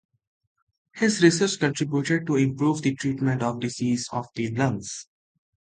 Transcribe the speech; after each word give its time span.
His 0.95 1.21
research 1.21 1.59
contributed 1.59 2.25
to 2.25 2.35
improving 2.37 2.81
the 2.81 2.95
treatment 2.95 3.43
of 3.43 3.59
diseases 3.59 4.09
of 4.11 4.25
the 4.35 4.49
lungs. 4.49 5.05